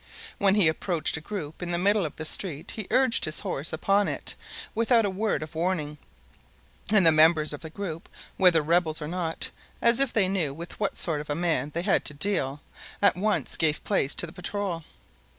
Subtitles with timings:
[0.39, 3.71] When he approached a group in the middle of the street he urged his horse
[3.71, 4.33] upon it
[4.73, 5.99] without a word of warning;
[6.91, 10.79] and the members of the group, whether rebels or not, as if they knew with
[10.79, 12.61] what sort of a man they had to deal,
[12.99, 14.83] at once gave place to the patrol.